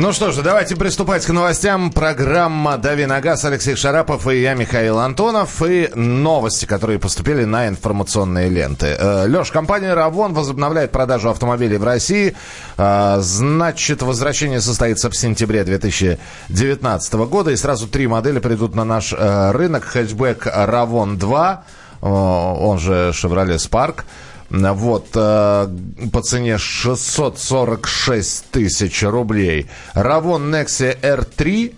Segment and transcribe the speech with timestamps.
[0.00, 1.92] Ну что же, давайте приступать к новостям.
[1.92, 5.62] Программа «Дави на газ» Алексей Шарапов и я, Михаил Антонов.
[5.62, 8.96] И новости, которые поступили на информационные ленты.
[8.98, 12.34] Э, Леш, компания «Равон» возобновляет продажу автомобилей в России.
[12.78, 17.50] Э, значит, возвращение состоится в сентябре 2019 года.
[17.50, 19.84] И сразу три модели придут на наш э, рынок.
[19.84, 21.58] Хэтчбэк «Равон 2»,
[22.00, 24.06] он же «Шевроле Спарк».
[24.50, 25.68] Вот, э,
[26.12, 29.68] по цене 646 тысяч рублей.
[29.94, 31.72] Равон Nexia R3,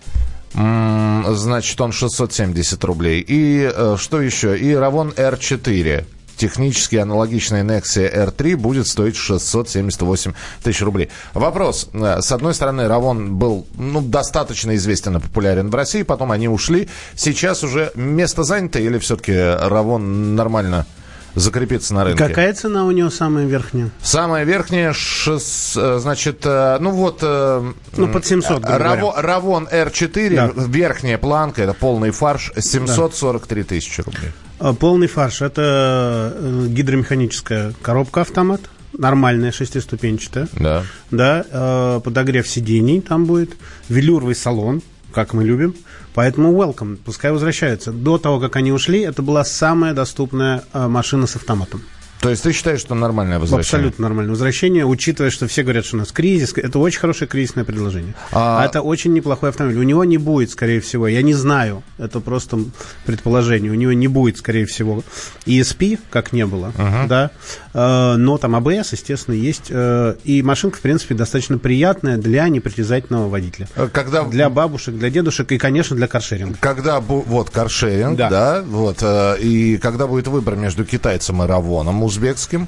[1.35, 3.23] значит, он 670 рублей.
[3.27, 4.57] И э, что еще?
[4.57, 6.05] И Равон R4
[6.35, 10.33] технически аналогичный Nexia R3 будет стоить 678
[10.63, 11.09] тысяч рублей.
[11.35, 11.89] Вопрос.
[11.93, 16.47] Э, с одной стороны, Равон был ну, достаточно известен и популярен в России, потом они
[16.47, 16.89] ушли.
[17.15, 20.87] Сейчас уже место занято или все-таки Равон нормально
[21.35, 22.27] закрепиться на рынке.
[22.27, 23.89] Какая цена у него самая верхняя?
[24.01, 27.19] Самая верхняя, шест, э, значит, э, ну вот...
[27.21, 30.51] Э, ну, под 700, Раво, Равон R4, да.
[30.55, 33.67] верхняя планка, это полный фарш, 743 да.
[33.67, 34.31] тысячи рублей.
[34.59, 36.35] А, полный фарш, это
[36.67, 38.61] гидромеханическая коробка автомат,
[38.97, 40.47] нормальная, шестиступенчатая.
[40.53, 40.83] Да.
[41.11, 43.51] Да, подогрев сидений там будет,
[43.89, 44.81] велюровый салон,
[45.13, 45.75] как мы любим.
[46.13, 47.91] Поэтому welcome, пускай возвращаются.
[47.91, 51.81] До того, как они ушли, это была самая доступная э, машина с автоматом.
[52.23, 53.87] То есть ты считаешь, что нормальное возвращение?
[53.87, 56.53] Абсолютно нормальное возвращение, учитывая, что все говорят, что у нас кризис.
[56.55, 58.15] Это очень хорошее кризисное предложение.
[58.31, 58.65] А...
[58.65, 59.77] Это очень неплохой автомобиль.
[59.77, 62.59] У него не будет, скорее всего, я не знаю, это просто
[63.05, 65.03] предположение, у него не будет, скорее всего,
[65.45, 67.07] ESP, как не было, uh-huh.
[67.07, 67.31] да,
[67.73, 69.65] но там ABS, естественно, есть.
[69.69, 73.67] Э, и машинка, в принципе, достаточно приятная для непритязательного водителя.
[73.75, 74.23] Э, когда...
[74.23, 76.57] Для бабушек, для дедушек и, конечно, для каршеринга.
[76.59, 79.03] Когда, вот, каршеринг, да, да вот,
[79.39, 82.67] и когда будет выбор между китайцем и Равоном, узбекским?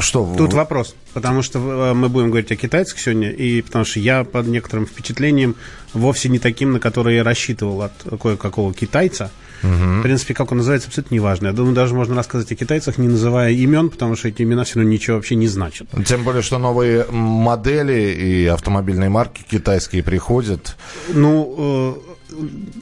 [0.00, 0.34] Что?
[0.36, 4.24] Тут вопрос, потому что э, мы будем говорить о китайцах сегодня, и потому что я
[4.24, 5.56] под некоторым впечатлением
[5.94, 9.30] вовсе не таким, на который я рассчитывал от кое-какого китайца.
[9.62, 9.70] Угу.
[9.98, 11.48] В принципе, как он называется, абсолютно неважно.
[11.48, 14.76] Я думаю, даже можно рассказать о китайцах, не называя имен, потому что эти имена все
[14.76, 15.88] равно ничего вообще не значат.
[16.06, 20.76] Тем более, что новые модели и автомобильные марки китайские приходят.
[21.08, 22.08] Ну, э,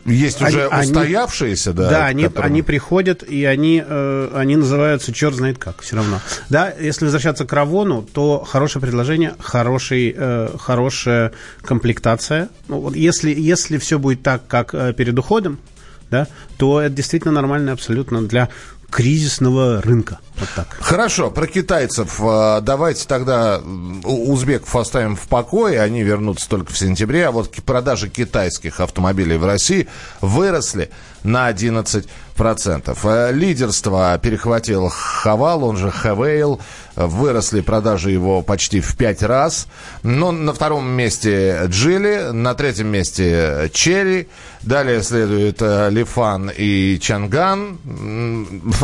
[0.05, 1.91] есть уже они, устоявшиеся, да?
[1.91, 2.47] Да, они, которым...
[2.47, 6.21] они приходят, и они, э, они называются черт знает как, все равно.
[6.49, 11.33] Да, если возвращаться к Равону, то хорошее предложение, хороший, э, хорошая
[11.63, 12.49] комплектация.
[12.69, 15.59] Ну, вот если, если все будет так, как э, перед уходом,
[16.11, 18.49] да, то это действительно нормально абсолютно для
[18.91, 20.19] кризисного рынка.
[20.39, 20.77] Вот так.
[20.81, 22.21] Хорошо, про китайцев.
[22.21, 23.61] А, давайте тогда
[24.05, 29.47] узбеков оставим в покое, они вернутся только в сентябре, а вот продажи китайских автомобилей в
[29.47, 29.89] России
[30.21, 30.91] выросли
[31.23, 32.07] на 11%.
[33.05, 36.61] Э, лидерство перехватил Хавал, он же Хавейл.
[36.95, 39.67] Выросли продажи его почти в 5 раз.
[40.03, 44.29] Но на втором месте Джили, на третьем месте Черри.
[44.63, 47.79] Далее следует э, Лифан и Чанган,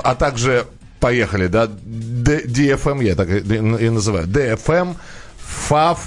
[0.02, 0.66] а также
[1.02, 4.94] поехали, да, DFM, я так и называю, DFM,
[5.68, 5.98] FAF,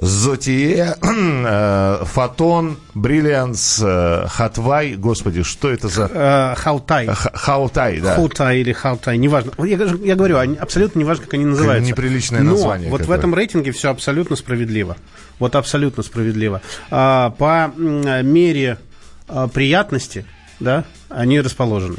[0.00, 6.08] Зотие, э, Фотон, Бриллианс, э, Хатвай, господи, что это за...
[6.12, 7.08] Э, Хаутай.
[7.12, 8.14] Хаутай, да.
[8.14, 9.52] Хаутай или Хаутай, неважно.
[9.58, 11.90] Я, я говорю, абсолютно неважно, как они называются.
[11.90, 12.88] Неприличное название.
[12.90, 14.96] Но вот в этом рейтинге все абсолютно справедливо.
[15.40, 16.62] Вот абсолютно справедливо.
[16.90, 18.78] А, по мере
[19.52, 20.24] приятности,
[20.60, 21.98] да, они расположены.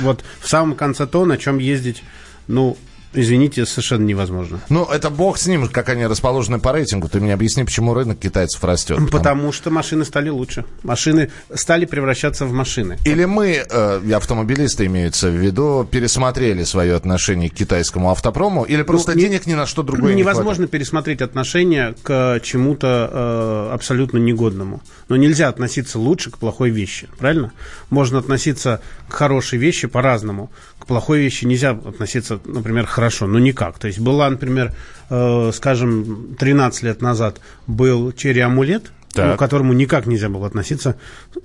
[0.00, 2.02] Вот в самом конце то, на чем ездить,
[2.46, 2.76] ну,
[3.14, 4.60] извините, совершенно невозможно.
[4.68, 7.08] Ну, это бог с ним, как они расположены по рейтингу.
[7.08, 8.96] Ты мне объясни, почему рынок китайцев растет.
[8.96, 10.64] Потому, потому что машины стали лучше.
[10.82, 12.98] Машины стали превращаться в машины.
[13.04, 19.12] Или мы, э, автомобилисты имеются в виду, пересмотрели свое отношение к китайскому автопрому, или просто
[19.12, 24.80] ну, денег ни на что другое Невозможно не пересмотреть отношение к чему-то э, абсолютно негодному.
[25.08, 27.52] Но нельзя относиться лучше к плохой вещи, правильно?
[27.90, 30.50] Можно относиться к хорошей вещи по-разному.
[30.78, 33.78] К плохой вещи нельзя относиться, например, хорошо хорошо, но никак.
[33.78, 34.72] То есть была, например,
[35.10, 40.96] э, скажем, 13 лет назад был черри-амулет, ну, к которому никак нельзя было относиться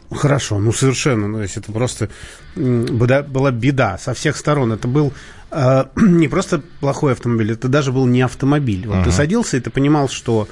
[0.09, 2.09] хорошо, ну совершенно, ну, то есть это просто
[2.55, 4.71] беда, была беда со всех сторон.
[4.71, 5.13] Это был
[5.51, 8.87] э, не просто плохой автомобиль, это даже был не автомобиль.
[8.87, 9.03] Вот uh-huh.
[9.03, 10.47] ты садился и ты понимал, что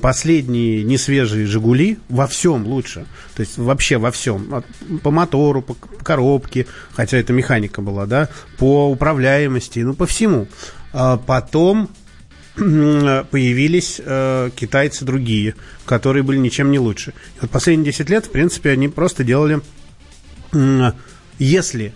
[0.00, 3.06] последние несвежие «Жигули» во всем лучше.
[3.34, 4.62] То есть вообще во всем.
[5.02, 8.28] По мотору, по коробке, хотя это механика была, да,
[8.58, 10.48] по управляемости, ну, по всему.
[10.92, 11.88] А потом
[12.54, 15.54] появились э, китайцы другие,
[15.86, 17.10] которые были ничем не лучше.
[17.36, 19.60] И вот последние 10 лет, в принципе, они просто делали...
[21.40, 21.94] Если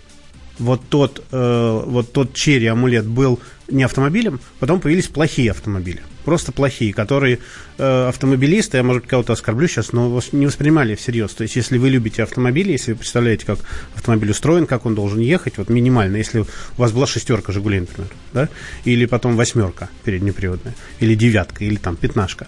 [0.57, 3.39] вот тот, э, вот тот черри амулет был
[3.69, 6.01] не автомобилем, потом появились плохие автомобили.
[6.25, 7.39] Просто плохие, которые
[7.77, 11.33] э, автомобилисты, я, может быть, кого-то оскорблю сейчас, но не воспринимали всерьез.
[11.33, 13.59] То есть, если вы любите автомобили, если вы представляете, как
[13.95, 16.45] автомобиль устроен, как он должен ехать, вот минимально, если у
[16.77, 18.49] вас была шестерка «Жигулей», например, да,
[18.85, 22.47] или потом восьмерка переднеприводная, или девятка, или там пятнашка,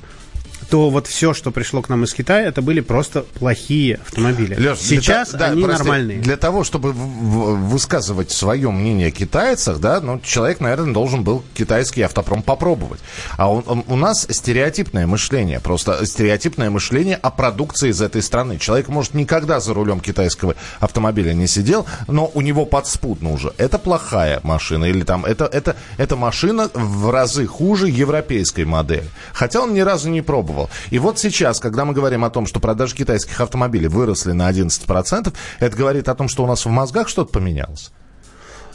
[0.71, 4.55] то вот все, что пришло к нам из Китая, это были просто плохие автомобили.
[4.55, 6.19] Леш, Сейчас для, они да, прости, нормальные.
[6.19, 12.03] Для того, чтобы высказывать свое мнение о китайцах, да, ну, человек, наверное, должен был китайский
[12.03, 13.01] автопром попробовать.
[13.35, 18.57] А он, он, у нас стереотипное мышление, просто стереотипное мышление о продукции из этой страны.
[18.57, 23.51] Человек, может, никогда за рулем китайского автомобиля не сидел, но у него подспутно уже.
[23.57, 29.09] Это плохая машина, или там, это, это, это машина в разы хуже европейской модели.
[29.33, 30.69] Хотя он ни разу не пробовал пробовал.
[30.89, 35.33] И вот сейчас, когда мы говорим о том, что продажи китайских автомобилей выросли на 11%,
[35.59, 37.91] это говорит о том, что у нас в мозгах что-то поменялось?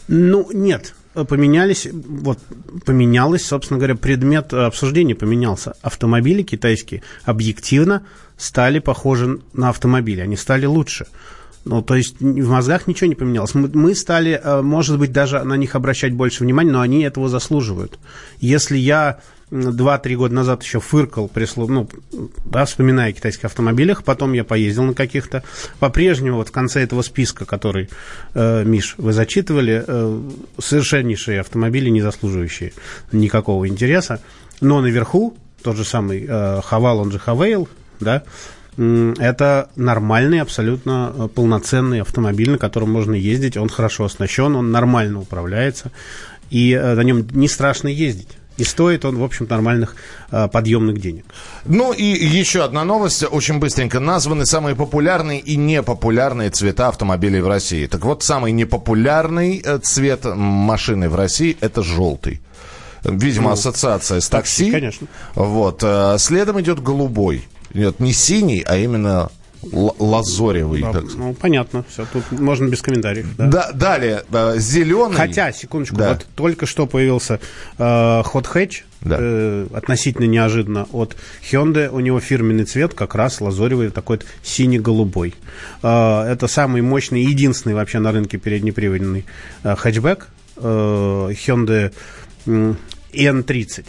[0.09, 2.39] Ну, нет поменялись, вот,
[2.85, 5.75] поменялось, собственно говоря, предмет обсуждения поменялся.
[5.81, 8.03] Автомобили китайские объективно
[8.37, 11.07] стали похожи на автомобили, они стали лучше.
[11.65, 13.55] Ну, то есть в мозгах ничего не поменялось.
[13.55, 17.31] Мы, мы стали, э, может быть, даже на них обращать больше внимания, но они этого
[17.31, 17.99] заслуживают.
[18.39, 19.21] Если я
[19.51, 21.89] 2-3 года назад еще фыркал, прислу, ну,
[22.45, 24.03] да, вспоминая о китайских автомобилях.
[24.03, 25.45] Потом я поездил на каких-то.
[25.79, 27.89] По-прежнему вот в конце этого списка, который,
[28.35, 30.21] э, Миш, вы зачитывали, э,
[30.59, 32.73] совершеннейшие автомобили, не заслуживающие
[33.13, 34.21] никакого интереса.
[34.61, 37.69] Но наверху тот же самый э, Хавал, он же Хавейл,
[38.01, 38.23] да,
[38.77, 43.57] это нормальный, абсолютно э, полноценный автомобиль, на котором можно ездить.
[43.57, 45.91] Он хорошо оснащен, он нормально управляется,
[46.51, 48.37] и э, на нем не страшно ездить.
[48.57, 49.97] И стоит он, в общем, нормальных
[50.31, 51.25] э, подъемных денег.
[51.65, 54.01] Ну и еще одна новость, очень быстренько.
[54.01, 57.87] Названы самые популярные и непопулярные цвета автомобилей в России.
[57.87, 62.41] Так вот, самый непопулярный э, цвет машины в России– это желтый.
[63.05, 64.65] Видимо, ну, ассоциация с такси.
[64.65, 65.07] такси конечно.
[65.35, 65.83] Вот.
[65.83, 67.47] Э, следом идет голубой.
[67.75, 69.31] Нет, не синий, а именно
[69.73, 70.83] лазоревый.
[70.83, 73.27] Да, ну, понятно, все, тут можно без комментариев.
[73.37, 73.47] Да.
[73.47, 75.17] Да, далее, э, зеленый.
[75.17, 76.13] Хотя, секундочку, да.
[76.15, 77.41] вот только что появился
[77.79, 79.17] э, Hot Hatch, да.
[79.19, 81.17] э, относительно неожиданно от
[81.51, 81.89] Hyundai.
[81.89, 85.35] У него фирменный цвет как раз лазоревый, такой вот синий-голубой.
[85.83, 89.25] Э, это самый мощный, единственный вообще на рынке переднеприводный
[89.63, 91.93] э, хэтчбэк э, Hyundai
[92.47, 92.75] э,
[93.13, 93.85] N30.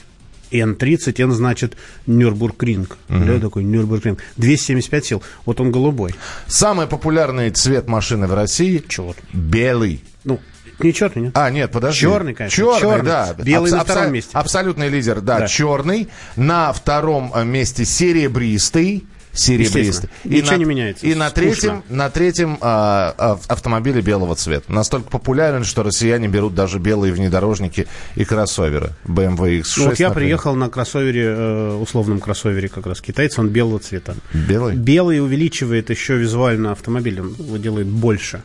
[0.51, 2.97] N30, N значит Нюрбургринг.
[3.09, 3.25] Угу.
[3.25, 4.19] Да, такой Нюрбургринг.
[4.37, 5.23] 275 сил.
[5.45, 6.15] Вот он голубой.
[6.47, 8.83] Самый популярный цвет машины в России?
[8.87, 9.17] Черт.
[9.33, 10.03] Белый.
[10.23, 10.39] Ну,
[10.79, 11.37] не черный, нет?
[11.37, 12.01] А, нет, подожди.
[12.01, 12.55] Черный, конечно.
[12.55, 13.05] Черный, черный.
[13.05, 13.35] да.
[13.39, 14.29] Белый Абс- на втором месте.
[14.33, 16.07] Абсолютный лидер, да, да, черный.
[16.35, 19.05] На втором э, месте серебристый
[19.37, 20.09] серебристый.
[20.23, 21.05] И Ничего на, не меняется.
[21.05, 24.71] И на третьем, на третьем а, а, автомобиле белого цвета.
[24.71, 28.91] Настолько популярен, что россияне берут даже белые внедорожники и кроссоверы.
[29.05, 29.73] BMW X6.
[29.77, 30.13] Ну, вот я например.
[30.13, 34.15] приехал на кроссовере, э, условном кроссовере как раз китайца, он белого цвета.
[34.33, 34.75] Белый?
[34.75, 38.41] Белый увеличивает еще визуально автомобиль, он делает больше.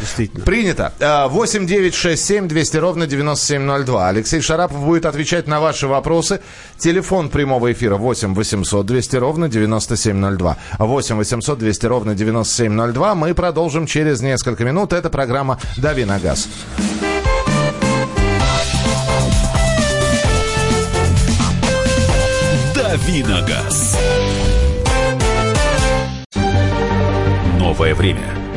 [0.00, 0.44] Действительно.
[0.44, 0.92] Принято.
[1.30, 4.08] 8 9 6 7 200 ровно 9702.
[4.08, 6.40] Алексей Шарапов будет отвечать на ваши вопросы.
[6.78, 10.56] Телефон прямого эфира 8 800 200 ровно 9702.
[10.78, 13.14] 8 800 200 ровно 9702.
[13.14, 14.92] Мы продолжим через несколько минут.
[14.92, 16.48] Это программа «Дави на газ».
[22.74, 23.96] «Дави на газ».
[27.58, 28.37] Новое время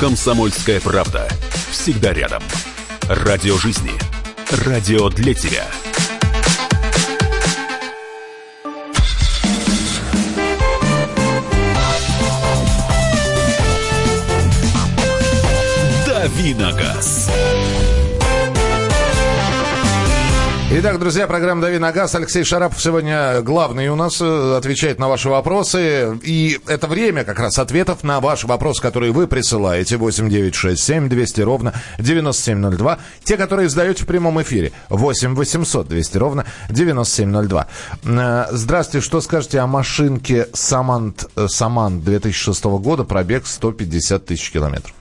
[0.00, 1.26] Комсомольская правда.
[1.70, 2.42] Всегда рядом.
[3.08, 3.92] Радио жизни.
[4.66, 5.66] Радио для тебя.
[16.06, 17.30] Давиногаз.
[20.78, 22.14] Итак, друзья, программа «Дави на газ».
[22.16, 26.18] Алексей Шарапов сегодня главный у нас, э, отвечает на ваши вопросы.
[26.22, 29.96] И это время как раз ответов на ваши вопросы, которые вы присылаете.
[29.96, 32.98] 8 9 6 7 200 ровно 9702.
[33.24, 34.70] Те, которые задаете в прямом эфире.
[34.90, 37.66] 8 800 200 ровно 9702.
[38.04, 44.92] Э, здравствуйте, что скажете о машинке Самант, э, Саман 2006 года, пробег 150 тысяч километров?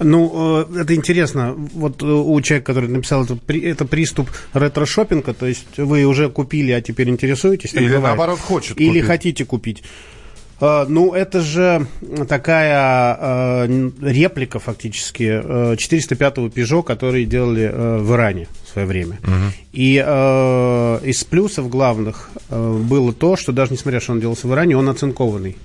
[0.00, 1.54] Ну, э, это интересно.
[1.56, 6.72] Вот э, у человека, который написал это, это приступ ретро-шоппинга, то есть вы уже купили,
[6.72, 7.74] а теперь интересуетесь?
[7.74, 8.02] Или бывает.
[8.02, 9.04] наоборот хочет Или купить.
[9.04, 9.82] хотите купить.
[10.60, 11.86] Э, ну, это же
[12.28, 19.18] такая э, реплика фактически э, 405-го Peugeot, который делали э, в Иране в свое время.
[19.22, 19.52] Угу.
[19.74, 24.76] И э, из плюсов главных было то, что даже несмотря, что он делался в Иране,
[24.78, 25.56] он оцинкованный.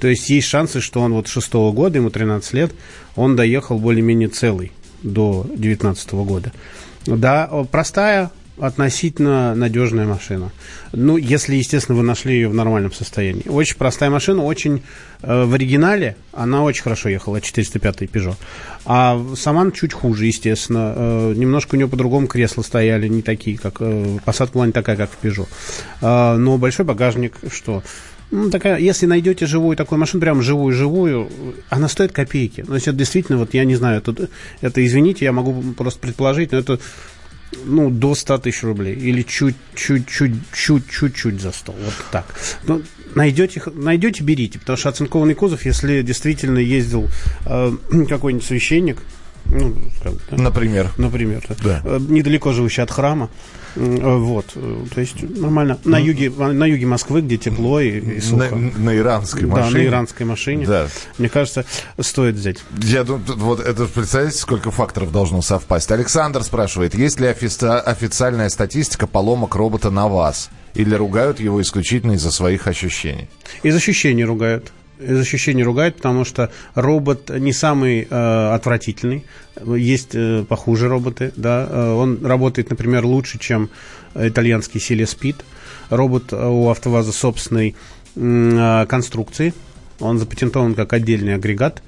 [0.00, 2.72] То есть есть шансы, что он вот шестого года, ему 13 лет,
[3.16, 6.52] он доехал более-менее целый до 19 года.
[7.06, 10.50] Да, простая, относительно надежная машина.
[10.92, 13.48] Ну, если, естественно, вы нашли ее в нормальном состоянии.
[13.48, 14.82] Очень простая машина, очень
[15.22, 18.36] э, в оригинале она очень хорошо ехала, 405 Peugeot.
[18.84, 20.92] А сама чуть хуже, естественно.
[20.96, 23.76] Э, немножко у нее по-другому кресла стояли, не такие, как...
[23.80, 25.48] Э, посадка была не такая, как в Peugeot.
[26.00, 27.82] Э, но большой багажник, что...
[28.30, 31.30] Ну, такая, если найдете живую такую машину, прям живую-живую,
[31.70, 32.62] она стоит копейки.
[32.62, 34.28] То есть это действительно, вот я не знаю, это,
[34.60, 36.78] это извините, я могу просто предположить, но это
[37.64, 38.94] ну, до 100 тысяч рублей.
[38.94, 41.72] Или чуть-чуть-чуть-чуть-чуть за 100.
[41.72, 42.34] Вот так.
[42.66, 42.82] Ну,
[43.14, 44.58] найдете, найдете, берите.
[44.58, 47.08] Потому что оцинкованный кузов, если действительно ездил
[47.46, 47.72] э,
[48.08, 48.98] какой-нибудь священник,
[49.46, 50.36] ну, скажем, да?
[50.36, 50.90] Например.
[50.98, 51.42] Например.
[51.64, 51.80] Да.
[51.84, 53.30] Э, недалеко живущий от храма.
[53.76, 54.52] Э, вот.
[54.54, 55.78] Э, то есть нормально.
[55.84, 58.54] На, ну, юге, на юге Москвы, где тепло и, и сухо.
[58.54, 59.70] На, на иранской машине.
[59.70, 60.66] Да, на иранской машине.
[60.66, 60.88] Да.
[61.18, 61.64] Мне кажется,
[62.00, 62.58] стоит взять.
[62.82, 65.90] Я думаю, вот это, представляете, сколько факторов должно совпасть.
[65.90, 70.50] Александр спрашивает, есть ли офици- официальная статистика поломок робота на вас?
[70.74, 73.28] Или ругают его исключительно из-за своих ощущений?
[73.62, 79.24] Из ощущений ругают из ощущений ругают, потому что робот не самый э, отвратительный.
[79.64, 81.66] Есть э, похуже роботы, да.
[81.68, 83.70] Э, он работает, например, лучше, чем
[84.14, 85.36] итальянский Speed.
[85.90, 87.74] Робот э, у АвтоВАЗа собственной
[88.16, 89.54] э, конструкции.
[90.00, 91.82] Он запатентован как отдельный агрегат.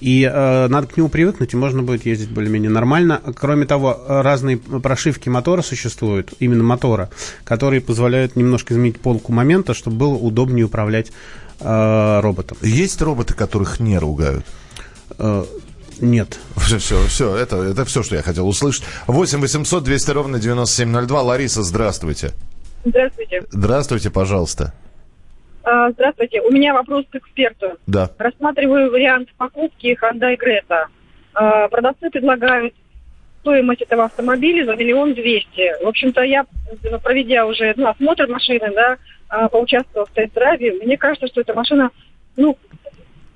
[0.00, 3.22] И э, надо к нему привыкнуть, и можно будет ездить более-менее нормально.
[3.36, 7.10] Кроме того, разные прошивки мотора существуют, именно мотора,
[7.44, 11.12] которые позволяют немножко изменить полку момента, чтобы было удобнее управлять
[11.60, 12.56] э, роботом.
[12.62, 14.44] Есть роботы, которых не ругают?
[15.18, 15.44] Э,
[16.00, 16.38] нет.
[16.56, 18.84] Все, все, все, это, это все, что я хотел услышать.
[19.06, 21.22] 8 800 200 ровно 9702.
[21.22, 22.32] Лариса, здравствуйте.
[22.84, 23.42] Здравствуйте.
[23.50, 24.74] Здравствуйте, пожалуйста.
[25.62, 26.40] А, здравствуйте.
[26.42, 27.78] У меня вопрос к эксперту.
[27.86, 28.10] Да.
[28.18, 30.86] Рассматриваю вариант покупки Hyundai Greta.
[31.32, 32.74] А, продавцы предлагают
[33.40, 35.72] стоимость этого автомобиля за миллион двести.
[35.82, 36.46] В общем-то, я,
[37.02, 38.96] проведя уже ну, осмотр машины, да,
[39.34, 41.90] а, поучаствовав в тест-драйве, мне кажется, что эта машина,
[42.36, 42.56] ну,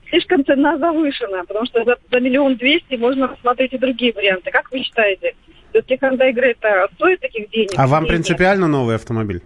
[0.09, 4.51] слишком цена завышена, потому что за, за миллион двести можно посмотреть и другие варианты.
[4.53, 5.35] Как вы считаете,
[5.71, 7.73] все-таки Hyundai Greta стоит таких денег?
[7.77, 9.43] А вам принципиально новый автомобиль?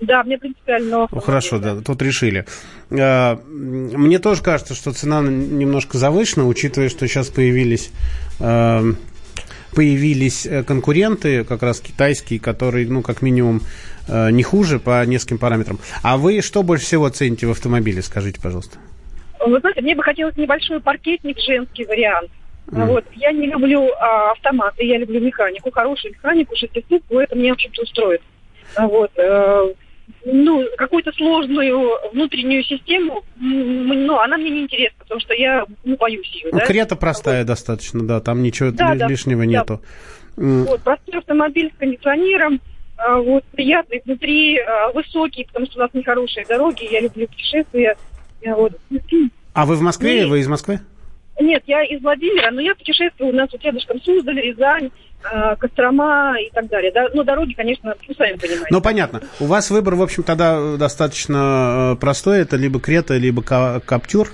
[0.00, 1.08] Да, мне принципиально.
[1.08, 2.44] Хорошо, да, тут решили.
[2.90, 7.90] А, мне тоже кажется, что цена немножко завышена, учитывая, что сейчас появились
[8.38, 8.82] а,
[9.76, 13.60] появились э, конкуренты, как раз китайские, которые, ну, как минимум,
[14.08, 15.78] не хуже по нескольким параметрам.
[16.02, 18.78] А вы что больше всего цените в автомобиле, скажите, пожалуйста?
[19.44, 22.30] Вы знаете, мне бы хотелось небольшой паркетник, женский вариант.
[22.68, 22.86] Mm.
[22.86, 23.04] Вот.
[23.14, 27.82] Я не люблю а, автоматы, я люблю механику, хорошую механику, шестиступку, это мне, в общем-то,
[27.82, 28.22] устроит.
[28.76, 29.12] Вот.
[29.16, 29.72] Э,
[30.24, 36.28] ну, какую-то сложную внутреннюю систему, ну, она мне не интересна, потому что я ну, боюсь
[36.34, 36.50] ее.
[36.52, 36.66] Ну, да?
[36.66, 37.46] Крета простая вот.
[37.46, 39.80] достаточно, да, там ничего да, лишнего да, нету.
[40.36, 42.60] Вот, простой автомобиль с кондиционером,
[42.98, 47.96] вот, приятный внутри, а, высокий, потому что у нас нехорошие дороги, я люблю путешествия.
[48.44, 48.72] Вот.
[49.52, 50.22] А вы в Москве?
[50.22, 50.24] И...
[50.24, 50.80] Вы из Москвы?
[51.38, 54.90] Нет, я из Владимира, но я путешествую, у нас вот рядышком Суздаль, Рязань,
[55.30, 56.90] э, Кострома и так далее.
[56.92, 58.68] Да, ну, дороги, конечно, вы сами понимаете.
[58.70, 59.20] Ну, понятно.
[59.38, 62.40] У вас выбор, в общем, тогда достаточно э, простой.
[62.40, 64.32] Это либо Крета, либо Каптюр.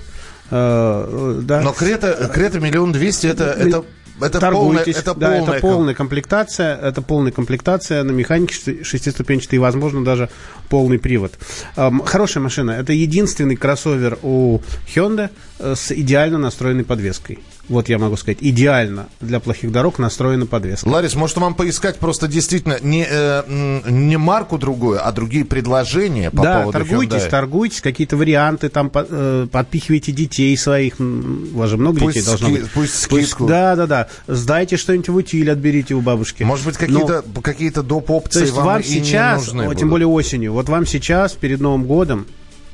[0.49, 1.61] Э, да.
[1.61, 3.83] Но Крета, Крета миллион двести, это, это
[4.23, 4.95] это торгуетесь.
[4.95, 10.03] Полная, это, да, полная, это полная комплектация, это полная комплектация на механике шестиступенчатой и, возможно,
[10.03, 10.29] даже
[10.69, 11.33] полный привод.
[11.75, 12.71] Хорошая машина.
[12.71, 14.59] Это единственный кроссовер у
[14.93, 17.39] Hyundai э, с идеально настроенной подвеской.
[17.69, 20.87] Вот я могу сказать, идеально для плохих дорог настроена подвеска.
[20.87, 26.43] Ларис, может вам поискать просто действительно не, э, не марку другую, а другие предложения по
[26.43, 27.29] да, поводу торгуйтесь, Hyundai.
[27.29, 32.49] торгуйтесь, какие-то варианты, там э, подпихивайте детей своих, у вас же много пусть детей должно
[32.49, 32.71] ски, быть.
[32.71, 33.47] Пусть скидку.
[33.47, 34.07] да, да, да.
[34.27, 36.43] Сдайте что-нибудь в утиль, отберите у бабушки.
[36.43, 38.09] Может быть, какие-то Но, какие доп.
[38.09, 41.61] опции То есть вам, вам сейчас, не нужны тем более осенью, вот вам сейчас, перед
[41.61, 42.25] Новым годом,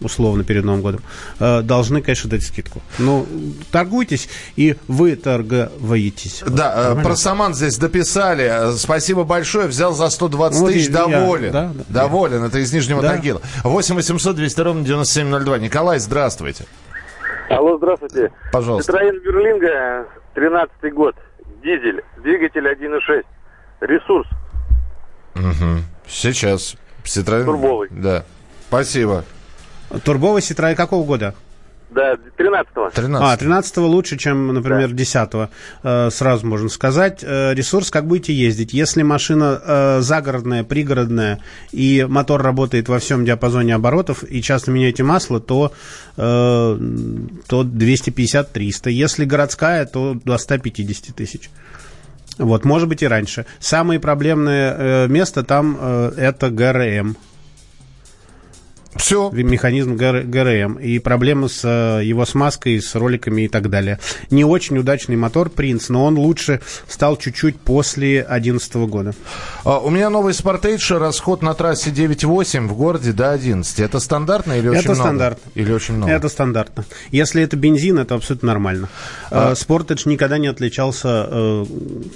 [0.02, 1.02] условно перед Новым годом,
[1.40, 2.82] э, должны, конечно, дать скидку.
[2.98, 3.26] Ну,
[3.72, 6.44] торгуйтесь, и вы торгуетесь.
[6.48, 7.04] Да, э, Нормально?
[7.04, 8.76] про Саман здесь дописали.
[8.78, 11.46] Спасибо большое, взял за 120 вот тысяч, доволен.
[11.46, 13.10] Я, да, да, доволен, это из Нижнего да.
[13.10, 13.42] Тагила.
[13.64, 15.58] 8 800 200 ровно 9702.
[15.60, 16.66] Николай, здравствуйте.
[17.50, 18.16] Алло, здравствуйте.
[18.16, 18.32] здравствуйте.
[18.52, 18.92] Пожалуйста.
[18.92, 21.16] Citroёn Берлинга, 13 год,
[21.64, 23.26] дизель, двигатель 1.6,
[23.82, 24.28] ресурс.
[25.36, 25.84] Угу.
[26.08, 26.76] Сейчас.
[27.04, 27.46] Citroёn...
[27.46, 27.90] Турбовый.
[27.92, 28.24] Да.
[28.68, 29.24] Спасибо.
[30.04, 31.36] Турбовый Citroёn какого года?
[31.90, 32.92] Да, 13-го.
[32.92, 33.24] 13.
[33.24, 35.50] А, 13 лучше, чем, например, 10
[35.84, 37.24] э, сразу можно сказать.
[37.24, 38.74] Э, ресурс, как будете ездить.
[38.74, 41.40] Если машина э, загородная, пригородная,
[41.72, 45.72] и мотор работает во всем диапазоне оборотов, и часто меняете масло, то,
[46.16, 46.78] э,
[47.48, 48.92] то 250-300.
[48.92, 51.50] Если городская, то до 150 тысяч.
[52.38, 53.48] Вот, может быть и раньше.
[53.60, 57.18] Самое проблемное э, место там э, это ГРМ.
[59.00, 59.30] Все.
[59.32, 63.98] механизм ГР- ГРМ и проблемы с э, его смазкой, с роликами и так далее.
[64.30, 69.14] Не очень удачный мотор «Принц», но он лучше стал чуть-чуть после 2011 года.
[69.64, 73.80] А, у меня новый Sportage, расход на трассе 9,8, в городе до 11.
[73.80, 75.04] Это стандартно или очень Это много?
[75.04, 75.52] стандартно.
[75.56, 76.12] Или очень много?
[76.12, 76.86] Это стандартно.
[77.12, 78.90] Если это бензин, это абсолютно нормально.
[79.32, 81.66] А- Sportage никогда не отличался э,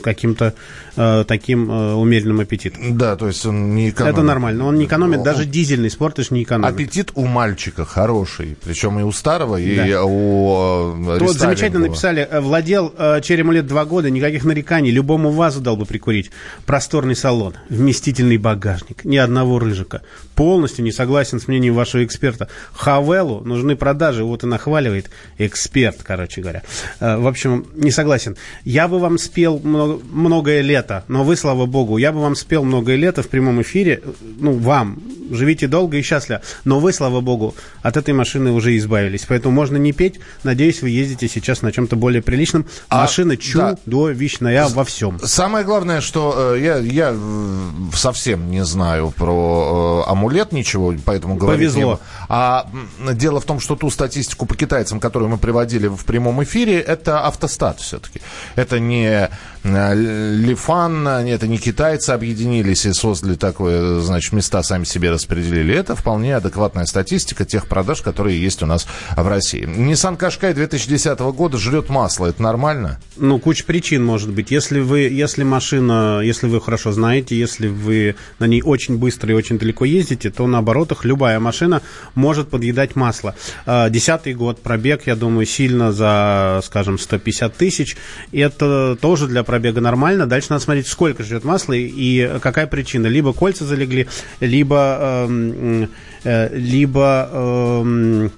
[0.03, 0.53] каким-то
[0.95, 2.97] э, таким умеренным аппетитом.
[2.97, 4.15] Да, то есть он не экономит.
[4.17, 4.65] Это нормально.
[4.65, 6.72] Он не экономит, даже дизельный Sportage не экономит.
[6.73, 10.03] Аппетит у мальчика хороший, причем и у старого, и Да.
[10.03, 15.31] у э, Тут замечательно написали, э, владел э, черему лет два года, никаких нареканий, любому
[15.31, 16.31] вазу дал бы прикурить.
[16.65, 20.01] Просторный салон, вместительный багажник, ни одного рыжика.
[20.35, 22.47] Полностью не согласен с мнением вашего эксперта.
[22.73, 26.63] Хавелу нужны продажи, вот и нахваливает эксперт, короче говоря.
[26.99, 28.35] В общем, не согласен.
[28.63, 32.63] Я бы вам спел много- многое лето, но вы, слава богу, я бы вам спел
[32.63, 34.01] многое лето в прямом эфире,
[34.39, 35.01] ну, вам,
[35.31, 36.41] живите долго и счастливо.
[36.65, 39.25] Но вы, слава богу, от этой машины уже избавились.
[39.27, 40.19] Поэтому можно не петь.
[40.43, 42.65] Надеюсь, вы ездите сейчас на чем-то более приличном.
[42.89, 43.75] А, Машина да.
[43.85, 45.19] чудовищная во всем.
[45.23, 51.35] Самое главное, что э, я, я э, совсем не знаю про э, амулет ничего, поэтому
[51.35, 51.99] говорить Повезло.
[52.29, 52.67] А
[53.13, 57.25] дело в том, что ту статистику по китайцам, которую мы приводили в прямом эфире, это
[57.25, 58.21] автостат все-таки.
[58.55, 59.29] Это не
[59.63, 65.75] э, Лифан, это не китайцы объединились и создали такое, значит, места сами себе распределили.
[65.75, 68.85] Это вполне адекватная статистика тех продаж, которые есть у нас
[69.17, 69.63] в России.
[69.63, 72.27] Nissan Qashqai 2010 года жрет масло.
[72.27, 72.99] Это нормально?
[73.17, 74.51] Ну, куча причин может быть.
[74.51, 79.33] Если вы, если машина, если вы хорошо знаете, если вы на ней очень быстро и
[79.33, 81.81] очень далеко ездите, то на оборотах любая машина
[82.13, 83.33] может подъедать масло.
[83.65, 87.97] А, Десятый год, пробег, я думаю, сильно за, скажем, 150 тысяч.
[88.31, 90.27] Это тоже для пробега нормально.
[90.27, 93.07] Дальше надо смотреть, сколько жрет масло и, и какая причина.
[93.07, 94.07] Либо кольца залегли,
[94.39, 95.89] либо, эм,
[96.23, 98.31] э, либо эм,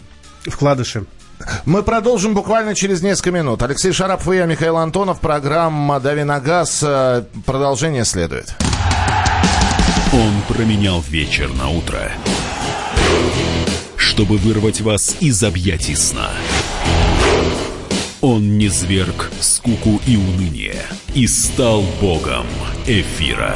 [0.45, 1.05] вкладыши.
[1.65, 3.61] Мы продолжим буквально через несколько минут.
[3.61, 5.19] Алексей Шарапов и я, Михаил Антонов.
[5.19, 6.81] Программа «Дави на газ».
[6.83, 8.55] Э, Продолжение следует.
[10.13, 12.11] Он променял вечер на утро,
[13.97, 16.29] чтобы вырвать вас из объятий сна.
[18.21, 20.81] Он не зверг скуку и уныние
[21.13, 22.45] и стал богом
[22.87, 23.55] эфира.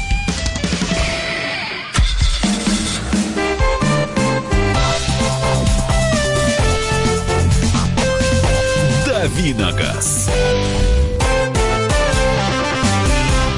[9.31, 10.27] Давиногаз.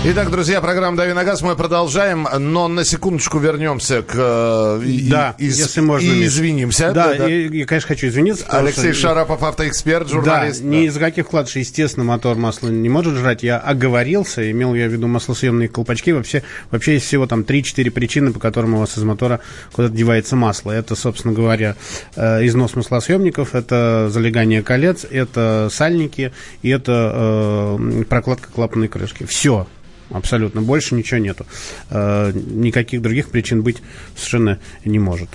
[0.05, 4.11] Итак, друзья, программа «Дави на газ» мы продолжаем, но на секундочку вернемся к...
[4.13, 6.91] э, и- Да, и- если можно, И извинимся.
[6.91, 8.43] Да, Я, я, конечно, хочу извиниться.
[8.49, 10.61] Алексей что- Шарапов, автоэксперт, журналист.
[10.61, 13.43] Да, ни из-за каких вкладышей, естественно, мотор масло не может жрать.
[13.43, 16.11] Я оговорился, имел я в виду маслосъемные колпачки.
[16.11, 19.39] Вообще, вообще есть всего там 3-4 причины, по которым у вас из мотора
[19.71, 20.71] куда-то девается масло.
[20.73, 21.77] Это, собственно говоря,
[22.17, 29.25] э, износ маслосъемников, это залегание колец, это сальники и это э, прокладка клапанной крышки.
[29.25, 29.65] Все.
[30.13, 30.62] Абсолютно.
[30.62, 31.45] Больше ничего нету.
[31.89, 33.78] Э, никаких других причин быть
[34.15, 35.28] совершенно не может.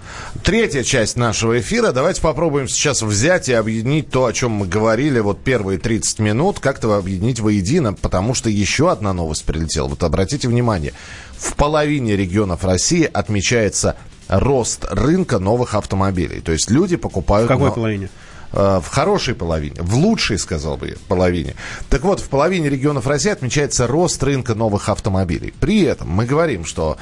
[0.45, 1.91] Третья часть нашего эфира.
[1.91, 6.61] Давайте попробуем сейчас взять и объединить то, о чем мы говорили вот первые 30 минут,
[6.61, 9.88] как-то объединить воедино, потому что еще одна новость прилетела.
[9.88, 10.93] Вот обратите внимание,
[11.37, 13.97] в половине регионов России отмечается
[14.29, 16.41] рост рынка новых автомобилей.
[16.41, 17.47] То есть люди покупают...
[17.47, 18.11] В какой но- половине?
[18.53, 21.55] Э, в хорошей половине, в лучшей, сказал бы я, половине.
[21.91, 25.53] Так вот, в половине регионов России отмечается рост рынка новых автомобилей.
[25.61, 26.97] При этом мы говорим, что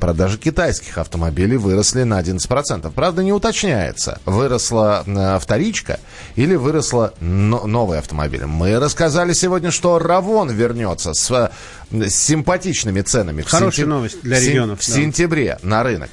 [0.00, 2.90] продажи китайских автомобилей выросли на 11%.
[2.92, 6.00] Правда, не уточняется, выросла э, вторичка
[6.34, 8.46] или выросла новый автомобиль.
[8.46, 11.52] Мы рассказали сегодня, что Равон вернется с,
[11.90, 13.42] с симпатичными ценами.
[13.42, 13.88] Хорошая сентяб...
[13.88, 14.80] новость для регионов.
[14.80, 14.94] В, да.
[14.94, 16.08] сентябре на рынок.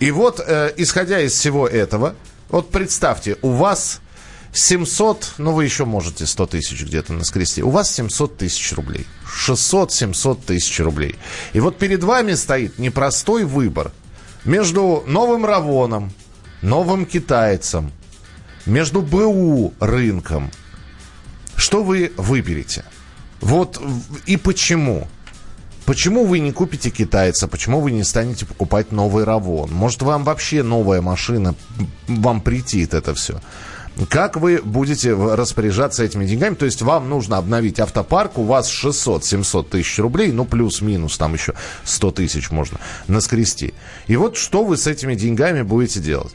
[0.00, 2.16] И вот, э, исходя из всего этого,
[2.48, 4.00] вот представьте, у вас
[4.56, 7.62] 700, ну вы еще можете 100 тысяч где-то наскрести.
[7.62, 9.06] У вас 700 тысяч рублей.
[9.46, 11.14] 600-700 тысяч рублей.
[11.52, 13.92] И вот перед вами стоит непростой выбор
[14.46, 16.10] между новым Равоном,
[16.62, 17.92] новым китайцем,
[18.64, 20.50] между БУ рынком.
[21.54, 22.84] Что вы выберете?
[23.42, 23.78] Вот
[24.24, 25.06] и почему?
[25.84, 27.46] Почему вы не купите китайца?
[27.46, 29.70] Почему вы не станете покупать новый Равон?
[29.70, 31.54] Может, вам вообще новая машина,
[32.08, 33.40] вам притит это все?
[34.10, 36.54] Как вы будете распоряжаться этими деньгами?
[36.54, 41.54] То есть вам нужно обновить автопарк, у вас 600-700 тысяч рублей, ну плюс-минус, там еще
[41.84, 42.78] 100 тысяч можно
[43.08, 43.72] наскрести.
[44.06, 46.34] И вот что вы с этими деньгами будете делать?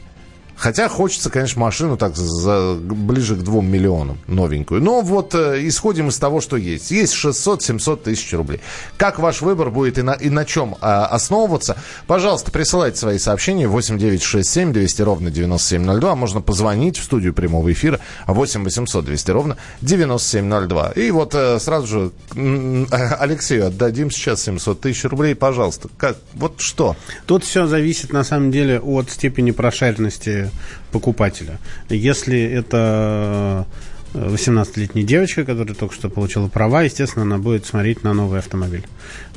[0.62, 4.80] Хотя хочется, конечно, машину так за, ближе к 2 миллионам новенькую.
[4.80, 6.92] Но вот э, исходим из того, что есть.
[6.92, 8.60] Есть 600-700 тысяч рублей.
[8.96, 11.76] Как ваш выбор будет и на, и на чем э, основываться?
[12.06, 16.14] Пожалуйста, присылайте свои сообщения 8967 200 ровно 9702.
[16.14, 17.98] Можно позвонить в студию прямого эфира
[18.28, 20.92] 8 800 200 ровно 9702.
[20.92, 22.84] И вот э, сразу же э,
[23.18, 25.34] Алексею отдадим сейчас 700 тысяч рублей.
[25.34, 26.94] Пожалуйста, как, вот что?
[27.26, 30.51] Тут все зависит на самом деле от степени прошаренности
[30.90, 31.58] покупателя.
[31.88, 33.66] Если это
[34.14, 38.84] 18-летняя девочка, которая только что получила права, естественно, она будет смотреть на новый автомобиль.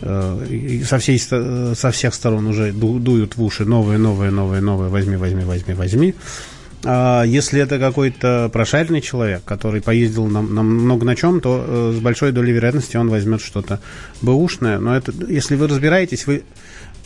[0.02, 5.16] Э, со, всей, со всех сторон уже дуют в уши новые, новые, новые, новые, возьми,
[5.16, 6.16] возьми, возьми, возьми.
[6.88, 11.94] А если это какой-то прошаренный человек, который поездил на, на много на чем, то э,
[11.98, 13.80] с большой долей вероятности он возьмет что-то
[14.22, 14.78] бэушное.
[14.80, 16.44] Но это, если вы разбираетесь, вы,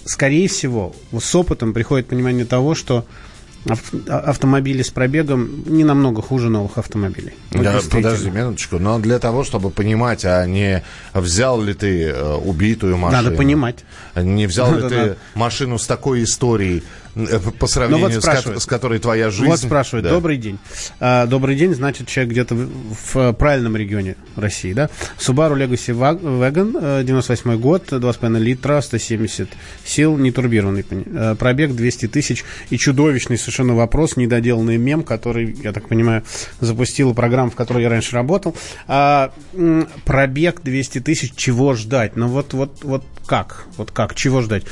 [0.03, 3.05] скорее всего, с опытом приходит понимание того, что
[4.07, 7.33] автомобили с пробегом не намного хуже новых автомобилей.
[7.51, 8.79] Вот да, подожди минуточку.
[8.79, 13.23] Но для того, чтобы понимать, а не взял ли ты э, убитую машину.
[13.23, 13.83] Надо понимать.
[14.15, 16.83] Не взял ли ты машину с такой историей,
[17.59, 19.45] по сравнению вот с, с которой твоя жизнь.
[19.45, 20.11] Вот спрашивают, да.
[20.11, 20.59] добрый день.
[20.99, 24.89] А, добрый день, значит, человек где-то в, в правильном регионе России, да?
[25.17, 29.49] Subaru Legacy Wagon, 98 э, год, 2,5 литра, 170
[29.85, 30.85] сил, не турбированный.
[30.89, 36.23] Э, пробег 200 тысяч и чудовищный совершенно вопрос, недоделанный мем, который, я так понимаю,
[36.59, 38.55] запустила программа, в которой я раньше работал.
[38.87, 39.31] А,
[40.05, 42.15] пробег 200 тысяч, чего ждать?
[42.15, 43.65] Ну вот, вот, вот как?
[43.77, 44.15] Вот как?
[44.15, 44.63] Чего ждать?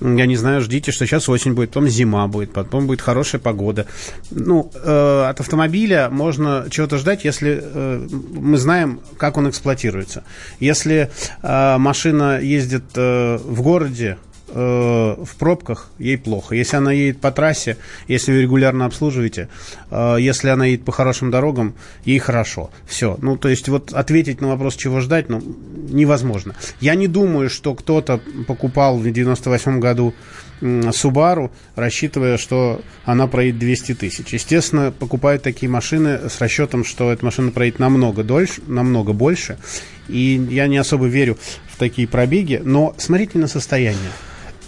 [0.00, 3.86] Я не знаю, ждите, что сейчас осень будет, потом зима будет, потом будет хорошая погода.
[4.30, 10.24] Ну, э, от автомобиля можно чего-то ждать, если э, мы знаем, как он эксплуатируется.
[10.60, 11.10] Если
[11.42, 16.54] э, машина ездит э, в городе, э, в пробках, ей плохо.
[16.54, 17.76] Если она едет по трассе,
[18.08, 19.48] если вы регулярно обслуживаете,
[19.90, 22.70] э, если она едет по хорошим дорогам, ей хорошо.
[22.86, 23.16] Все.
[23.20, 25.42] Ну, то есть вот ответить на вопрос, чего ждать, ну,
[25.88, 26.54] невозможно.
[26.80, 30.14] Я не думаю, что кто-то покупал в 98 году
[30.60, 34.32] Subaru, рассчитывая, что она проедет 200 тысяч.
[34.32, 39.58] Естественно, покупают такие машины с расчетом, что эта машина проедет намного дольше, намного больше.
[40.08, 41.36] И я не особо верю
[41.70, 44.10] в такие пробеги, но смотрите на состояние.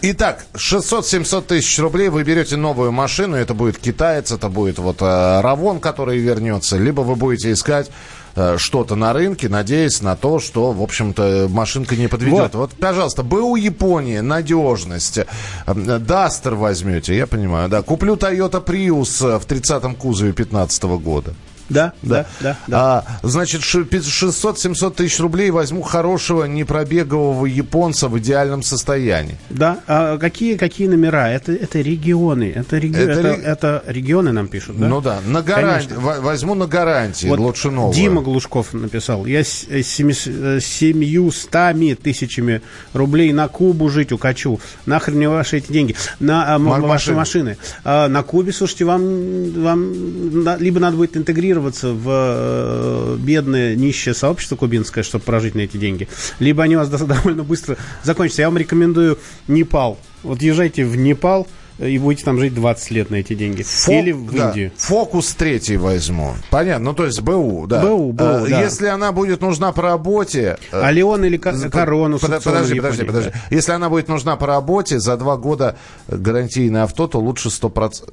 [0.03, 5.41] Итак, 600-700 тысяч рублей вы берете новую машину, это будет китаец, это будет вот э,
[5.41, 7.91] Равон, который вернется, либо вы будете искать
[8.35, 12.55] э, что-то на рынке, надеясь на то, что, в общем-то, машинка не подведет.
[12.55, 15.21] Вот, вот пожалуйста, БУ Япония, надежность.
[15.67, 17.81] Дастер возьмете, я понимаю, да.
[17.81, 21.35] Куплю Toyota Prius в 30-м кузове 15 -го года.
[21.69, 22.57] Да, да, да.
[22.67, 29.37] да, А, значит, 600-700 тысяч рублей возьму хорошего непробегового японца в идеальном состоянии.
[29.51, 29.81] Да.
[29.87, 31.29] А какие, какие номера?
[31.29, 32.53] Это, это регионы.
[32.55, 32.97] Это, реги...
[32.97, 34.87] это, это, это регионы нам пишут, да?
[34.87, 35.21] Ну да.
[35.27, 35.95] На гарантии.
[35.95, 37.27] Возьму на гарантии.
[37.27, 37.95] Вот лучше нового.
[37.95, 39.27] Дима Глушков написал.
[39.27, 44.61] Я с э, семью стами тысячами рублей на Кубу жить укачу.
[44.87, 45.97] Нахрен мне ваши эти деньги?
[46.21, 47.57] На а, ваши машины.
[47.85, 54.15] А, на Кубе, слушайте, вам, вам либо надо будет интегрировать интегрироваться в э, бедное, нищее
[54.15, 58.43] сообщество кубинское, чтобы прожить на эти деньги, либо они у вас довольно быстро закончатся.
[58.43, 59.99] Я вам рекомендую Непал.
[60.23, 61.47] Вот езжайте в Непал,
[61.79, 63.63] и будете там жить 20 лет на эти деньги.
[63.63, 64.73] Фо- Или в да, Индию.
[64.77, 66.33] Фокус третий возьму.
[66.51, 67.83] Понятно, ну то есть БУ, да.
[67.83, 68.63] БУ, БУ, Э, да.
[68.63, 70.57] Если она будет нужна по работе...
[70.73, 73.31] э, А Леон или за- Корону Под- Подожди, подожди, подожди.
[73.51, 75.77] Если она будет нужна по работе, за два года
[76.09, 78.05] гарантийное авто, то лучше 100%.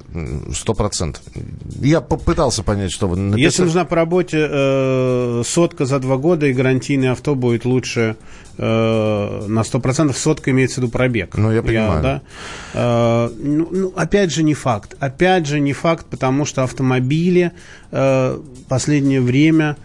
[0.52, 1.16] 100%.
[1.80, 3.42] Я попытался понять, что вы написали.
[3.42, 8.16] Если нужна по работе э, сотка за два года, и гарантийное авто будет лучше
[8.58, 8.62] э,
[9.48, 10.12] на 100%.
[10.14, 11.36] Сотка имеется в виду пробег.
[11.36, 12.02] Ну, я понимаю.
[12.02, 12.20] да?
[12.74, 14.94] Э, ну, ну, опять же, не факт.
[15.00, 17.52] Опять же, не факт, потому что автомобили
[17.90, 18.38] э,
[18.68, 19.76] последнее время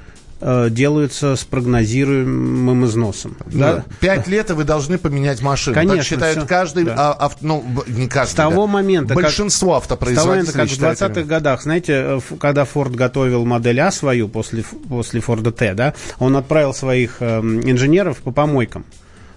[0.41, 3.36] э, делаются с прогнозируемым износом.
[3.47, 3.75] Да.
[3.75, 3.86] Да?
[3.99, 5.73] Пять лет, и вы должны поменять машину.
[5.75, 6.47] так Конечно, считает всё.
[6.47, 6.95] каждый, Да.
[6.97, 8.32] а, ав- ну, не каждый.
[8.32, 8.71] С того да.
[8.71, 11.27] момента, как- Большинство С того момента, автопроизводителей как в считают 20-х именно.
[11.29, 16.36] годах, знаете, э, когда Форд готовил модель А свою после, после Форда Т, да, он
[16.38, 18.86] отправил своих эм, инженеров по помойкам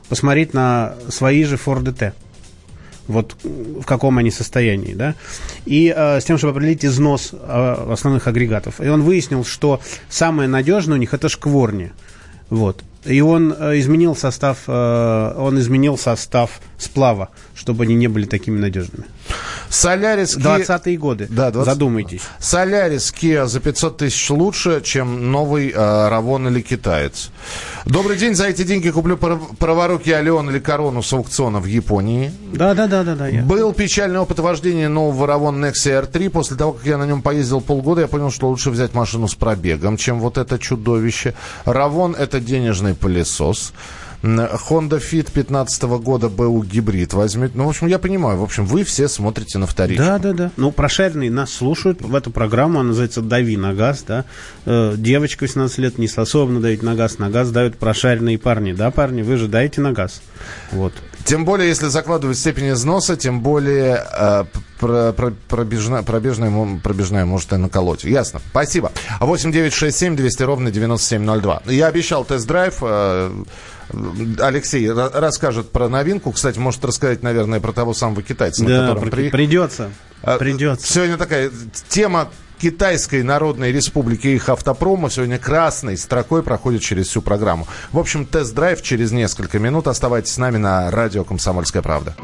[0.08, 2.12] посмотреть на свои же Форды Т.
[3.08, 5.14] Вот в каком они состоянии, да,
[5.66, 8.80] и э, с тем, чтобы определить износ э, основных агрегатов.
[8.80, 11.92] И он выяснил, что самое надежное у них это шкворни.
[12.48, 12.82] Вот.
[13.04, 18.58] И он э, изменил состав, э, он изменил состав сплава, чтобы они не были такими
[18.58, 19.04] надежными.
[19.72, 21.26] Солярис Kia- 20-е годы.
[21.30, 22.20] Да, 20 Задумайтесь.
[22.38, 27.30] Солярис Kia за 500 тысяч лучше, чем новый э, Равон или китаец.
[27.86, 32.30] Добрый день, за эти деньги куплю прав- праворуки Алион или Корону с аукциона в Японии.
[32.52, 33.28] Да, да, да, да, да.
[33.28, 36.28] я- Был печальный опыт вождения нового Равон Nexia R3.
[36.28, 39.34] После того, как я на нем поездил полгода, я понял, что лучше взять машину с
[39.34, 41.34] пробегом, чем вот это чудовище.
[41.64, 43.72] Равон– это денежный пылесос.
[44.22, 47.54] Honda Fit 15 года БУ гибрид возьмет.
[47.54, 48.38] Ну, в общем, я понимаю.
[48.38, 50.04] В общем, вы все смотрите на вторичку.
[50.04, 50.50] Да, да, да.
[50.56, 54.24] Ну, прошаренные нас слушают в эту программу, она называется «Дави на газ», да.
[54.64, 58.72] Э, девочка 18 лет не способна давить на газ, на газ дают прошаренные парни.
[58.72, 60.22] Да, парни, вы же даете на газ.
[60.70, 60.92] Вот.
[61.24, 64.44] Тем более, если закладывать степень износа, тем более э,
[64.80, 68.04] про- про- пробежна- пробежная, мо- пробежная может и наколоть.
[68.04, 68.40] Ясно.
[68.50, 68.90] Спасибо.
[69.20, 71.62] 8 9 6 7 200 ровно 9702.
[71.66, 72.74] Я обещал тест-драйв.
[72.82, 73.30] э,
[74.38, 76.32] Алексей ра- расскажет про новинку.
[76.32, 79.90] Кстати, может рассказать, наверное, про того самого китайца, на Да, котором при- при- придется.
[80.22, 80.92] А, Придется.
[80.92, 81.50] Сегодня такая
[81.88, 82.30] тема
[82.62, 87.66] Китайской Народной Республики их автопрома сегодня красной строкой проходит через всю программу.
[87.90, 89.88] В общем, тест-драйв через несколько минут.
[89.88, 92.14] Оставайтесь с нами на радио «Комсомольская правда».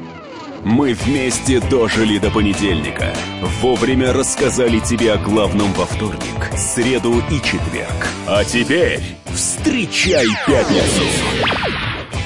[0.62, 3.12] Мы вместе дожили до понедельника.
[3.60, 8.06] Вовремя рассказали тебе о главном во вторник, среду и четверг.
[8.28, 9.02] А теперь
[9.34, 11.87] встречай пятницу.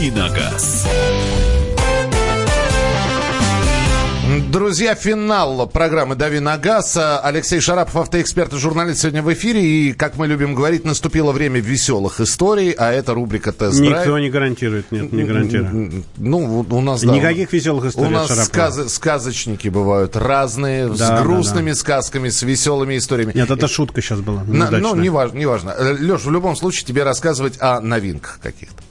[0.00, 0.86] «Дави на газ».
[4.50, 6.96] Друзья, финал программы «Дави на газ».
[7.22, 9.60] Алексей Шарапов, автоэксперт и журналист, сегодня в эфире.
[9.62, 13.98] И, как мы любим говорить, наступило время веселых историй, а это рубрика «Тест-драйв».
[14.06, 16.04] Никто не гарантирует, нет, не гарантирует.
[16.16, 20.98] Ну, у нас, да, Никаких веселых историй У нас сказы- сказочники бывают разные, Да, с
[20.98, 23.32] да, грустными сказками, с веселыми историями.
[23.34, 24.44] Нет, это шутка сейчас была.
[24.44, 25.74] На- ну, неважно, неважно.
[25.78, 28.82] Леш, в любом случае тебе рассказывать о новинках каких-то.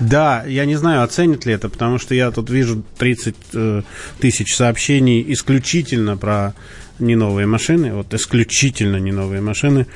[0.00, 3.82] Да, я не знаю, оценит ли это, потому что я тут вижу 30 э,
[4.20, 6.54] тысяч сообщений исключительно про
[6.98, 9.86] не новые машины, вот исключительно не новые машины.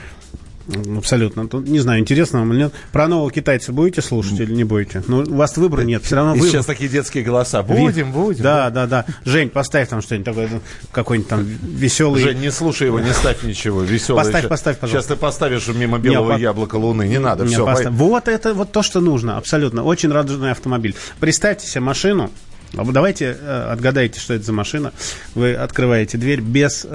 [0.96, 1.48] Абсолютно.
[1.48, 2.72] Тут, не знаю, интересно вам или нет.
[2.92, 5.02] Про нового китайца будете слушать или не будете?
[5.06, 6.02] Ну, у вас выбора нет.
[6.04, 6.48] Все равно вы...
[6.48, 7.62] сейчас такие детские голоса.
[7.62, 8.42] Будем, будем.
[8.42, 9.04] Да, да, да.
[9.24, 10.60] Жень, поставь там что-нибудь такое, ну,
[10.92, 12.22] какой-нибудь там веселый...
[12.22, 14.24] Жень, не слушай его, не ставь ничего веселое.
[14.24, 15.08] Поставь, поставь, пожалуйста.
[15.08, 17.08] Сейчас ты поставишь мимо белого по- яблока луны.
[17.08, 17.64] Не надо, Не, все.
[17.64, 17.92] поставь.
[17.92, 19.82] Вот это вот то, что нужно, абсолютно.
[19.84, 20.94] Очень радужный автомобиль.
[21.20, 22.30] Представьте себе машину.
[22.76, 24.92] А вы Давайте э, отгадайте, что это за машина.
[25.34, 26.86] Вы открываете дверь без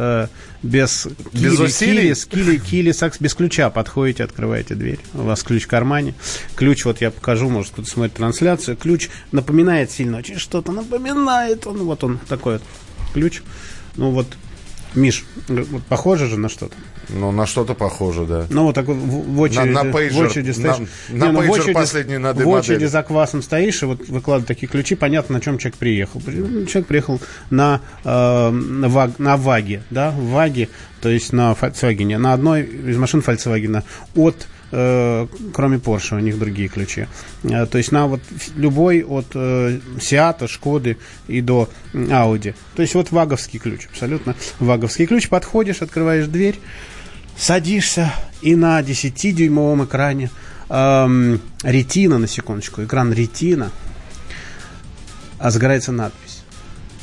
[0.64, 2.14] без Без кили, усилий?
[2.14, 3.70] кили, кили, кили, сакс, без ключа.
[3.70, 5.00] Подходите, открываете дверь.
[5.14, 6.14] У вас ключ в кармане.
[6.56, 8.76] Ключ, вот я покажу, может кто-то смотрит трансляцию.
[8.78, 11.68] Ключ напоминает сильно очень что-то напоминает.
[11.68, 12.64] Он вот он такой вот
[13.14, 13.42] ключ.
[13.96, 14.28] Ну вот,
[14.96, 16.76] Миш, вот похоже же на что-то.
[17.10, 18.46] Ну, на что-то похоже, да.
[18.50, 20.18] Ну, вот такой в, в очереди, На- на пейджер.
[20.24, 20.76] в очереди стоишь.
[21.10, 24.08] На- на ну, в пейджер очереди- последней надо В очереди за квасом стоишь, и вот
[24.10, 26.20] выкладывают такие ключи, понятно, на чем человек приехал.
[26.20, 30.70] При- Человек приехал на, э, на, ваг, на ВАГе, да, в ВАГе,
[31.02, 33.84] то есть на Volkswagen, на одной из машин Volkswagen
[34.16, 37.08] от э, кроме Porsche, у них другие ключи.
[37.44, 38.20] Э, То есть на вот
[38.58, 40.98] любой от э, Сиата, Шкоды
[41.30, 41.70] и до
[42.12, 42.54] Ауди.
[42.76, 45.30] То есть вот ваговский ключ, абсолютно ваговский ключ.
[45.30, 46.60] Подходишь, открываешь дверь,
[47.38, 50.30] садишься и на 10-дюймовом экране
[50.70, 53.72] эм, ретина, на секундочку, экран ретина,
[55.40, 56.44] а загорается надпись.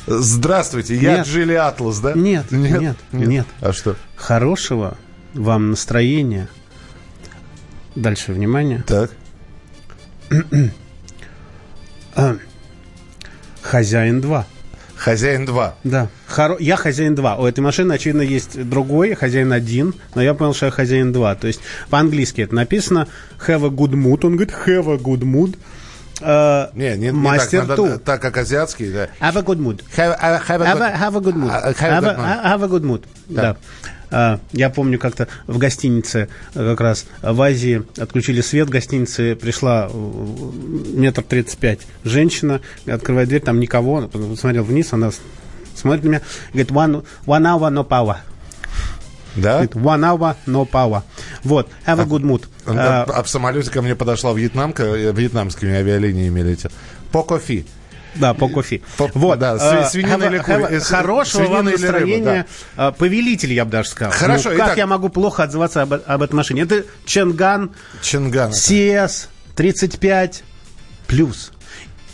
[0.07, 1.27] Здравствуйте, я Нет.
[1.27, 2.13] Джили Атлас, да?
[2.13, 3.47] Нет, нет, нет.
[3.59, 3.95] А что?
[4.15, 4.97] Хорошего
[5.33, 6.47] вам настроения.
[7.95, 8.83] Дальше, внимание.
[8.85, 9.11] Так.
[13.61, 14.45] Хозяин 2.
[15.05, 15.75] Хозяин 2.
[15.83, 16.07] Да.
[16.27, 16.57] Хоро...
[16.59, 17.35] Я хозяин 2.
[17.37, 21.35] У этой машины, очевидно, есть другой, хозяин 1, но я понял, что я хозяин 2.
[21.35, 21.59] То есть
[21.91, 23.07] по-английски это написано
[23.47, 24.25] have a good mood.
[24.25, 25.57] Он говорит have a good mood.
[26.21, 27.85] Э, Не, не, не Мастер так, ту.
[27.85, 29.09] надо, так как азиатский, да.
[29.21, 29.83] Have a good mood.
[29.95, 31.51] Have, have, have a Have good- a, have a good mood.
[31.51, 32.43] А, have a Have good a, mood.
[32.43, 33.03] have a good mood.
[33.27, 33.49] Да.
[33.51, 33.57] А,
[34.51, 39.89] Я помню, как-то в гостинице э, как раз в Азии отключили свет в гостинице, пришла
[39.91, 40.51] э,
[40.93, 45.11] метр тридцать пять женщина, открывает дверь, там никого, посмотрел вниз, она
[45.75, 46.21] смотрит на меня,
[46.53, 48.17] говорит, one, one hour no power.
[49.35, 49.65] Да?
[49.65, 51.01] Говорит, one hour no power.
[51.43, 52.45] Вот, have a good mood.
[52.65, 56.71] А, А, а в самолете ко мне подошла вьетнамка, э, вьетнамскими авиалиниями летел.
[57.11, 57.65] По кофе.
[58.15, 58.81] Да, по кофе.
[58.97, 59.39] Вот.
[59.39, 62.45] да, э, сви- свинина или с- Хорошего вам настроения.
[62.77, 64.13] э, Повелитель, я бы даже сказал.
[64.13, 66.61] Хорошо, Ну, как я могу плохо отзываться об, этой машине?
[66.63, 68.49] Это Ченган Чинган.
[68.51, 68.57] это.
[68.57, 70.43] CS 35
[71.07, 71.51] плюс.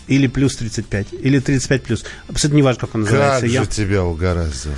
[0.08, 1.08] Или плюс 35.
[1.14, 2.04] Или 35 плюс.
[2.28, 3.42] Абсолютно не важно, как он называется.
[3.42, 4.74] Как Я- же тебя угораздило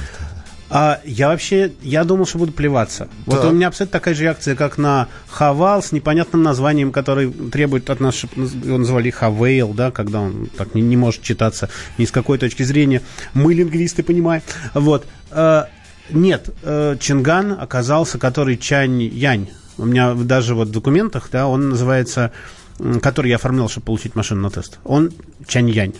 [0.69, 3.07] А, я вообще, я думал, что буду плеваться.
[3.25, 3.49] Вот Да.
[3.49, 7.99] у меня абсолютно такая же реакция, как на Хавал с непонятным названием, который требует от
[7.99, 12.11] нас, чтобы его назвали Хавейл, да, когда он так не, не может читаться ни с
[12.11, 13.01] какой точки зрения.
[13.33, 14.41] Мы, лингвисты, понимаем.
[14.73, 15.05] Вот.
[15.31, 15.65] Э,
[16.09, 19.49] нет, э, Чинган оказался, который Чань-Янь.
[19.77, 22.31] У меня даже вот в документах, да, он называется,
[23.01, 24.79] который я оформлял, чтобы получить машину на тест.
[24.83, 25.11] Он
[25.47, 25.93] Чань-Янь.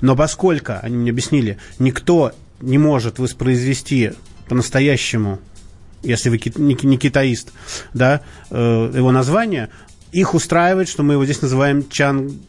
[0.00, 4.12] Но поскольку, они мне объяснили, никто не может воспроизвести
[4.48, 5.38] по-настоящему,
[6.02, 7.52] если вы не китаист,
[7.94, 9.70] да, э, его название,
[10.12, 12.40] их устраивает, что мы его здесь называем Чан...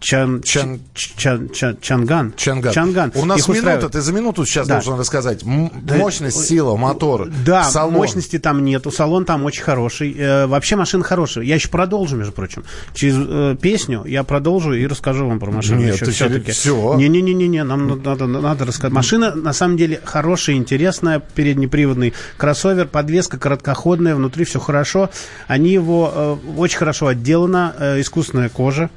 [0.00, 2.32] Чан, Чан- Чан, Чан- Чанган.
[2.36, 2.72] Чанган.
[2.72, 3.12] Чанган.
[3.14, 3.92] У нас Их минута, устраивает.
[3.92, 4.74] ты за минуту сейчас Да.
[4.74, 5.42] должен рассказать.
[5.42, 7.94] М- Да, Мощность, сила, мотор, Да, салон.
[7.94, 10.14] мощности там нету, салон там очень хороший.
[10.16, 11.44] Э, вообще машина хорошая.
[11.44, 12.64] Я еще продолжу, между прочим.
[12.94, 15.80] Через э, песню я продолжу и расскажу вам про машину.
[15.80, 16.52] Нет, еще все-таки.
[16.52, 16.94] всё.
[16.96, 18.92] Не-не-не, нам надо, надо рассказать.
[18.92, 25.10] Машина на самом деле хорошая, интересная, переднеприводный кроссовер, подвеска короткоходная, внутри все хорошо.
[25.46, 28.90] Они его э, очень хорошо отделано, э, искусственная кожа,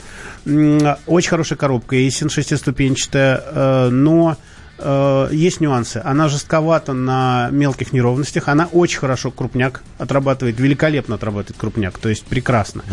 [0.45, 4.37] очень хорошая коробка, Эйсин шестиступенчатая, э, но
[4.79, 6.01] э, есть нюансы.
[6.03, 8.47] Она жестковата на мелких неровностях.
[8.47, 12.83] Она очень хорошо крупняк отрабатывает, великолепно отрабатывает крупняк, то есть прекрасно.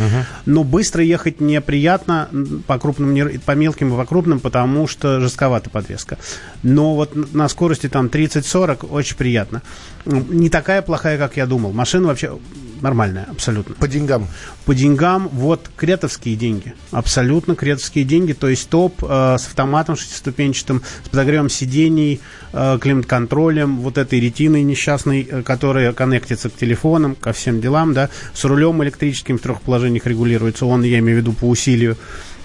[0.44, 2.28] Но быстро ехать неприятно
[2.66, 6.18] по крупным, по мелким и по крупным, потому что жестковата подвеска.
[6.62, 9.62] Но вот на скорости там 30-40 очень приятно.
[10.04, 11.72] Не такая плохая, как я думал.
[11.72, 12.38] Машина вообще
[12.80, 13.74] нормальная, абсолютно.
[13.74, 14.26] По деньгам.
[14.64, 16.74] По деньгам, вот кретовские деньги.
[16.90, 18.32] Абсолютно кретовские деньги.
[18.32, 22.20] То есть топ э, с автоматом шестиступенчатым, с подогревом сидений,
[22.52, 28.10] э, климат-контролем, вот этой ретиной несчастной, э, которая коннектится к телефонам, ко всем делам, да,
[28.34, 30.66] с рулем электрическим в трех положениях регулируется.
[30.66, 31.96] Он, я имею в виду, по усилию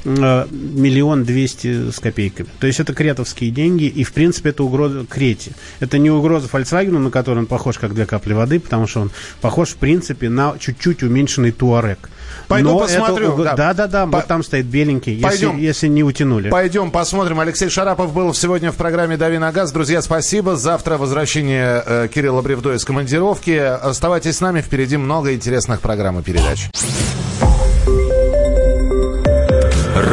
[0.05, 2.49] миллион двести с копейками.
[2.59, 5.51] То есть это кретовские деньги, и, в принципе, это угроза Крете.
[5.79, 9.11] Это не угроза Volkswagen, на который он похож как две капли воды, потому что он
[9.41, 12.09] похож, в принципе, на чуть-чуть уменьшенный Туарек.
[12.47, 13.55] Пойду Но посмотрю, это да.
[13.55, 15.57] Да, да, да, По- вот там стоит беленький, если, Пойдем.
[15.57, 16.49] если не утянули.
[16.49, 17.39] Пойдем посмотрим.
[17.39, 19.71] Алексей Шарапов был сегодня в программе «Дави на газ».
[19.71, 20.55] Друзья, спасибо.
[20.55, 23.51] Завтра возвращение э, Кирилла Бревдо из командировки.
[23.51, 24.61] Оставайтесь с нами.
[24.61, 26.69] Впереди много интересных программ и передач.